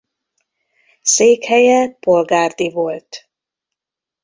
Székhelye 1.01 1.87
Polgárdi 1.99 2.69
volt. 2.69 3.29